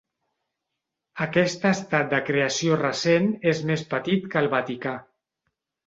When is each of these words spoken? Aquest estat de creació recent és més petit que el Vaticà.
Aquest 1.25 1.67
estat 1.73 2.09
de 2.15 2.21
creació 2.31 2.81
recent 2.83 3.31
és 3.55 3.65
més 3.73 3.87
petit 3.97 4.31
que 4.33 4.45
el 4.47 4.53
Vaticà. 4.59 5.01